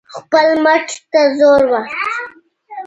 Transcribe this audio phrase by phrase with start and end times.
[0.15, 2.07] خپل مټ ته زور ورکړئ.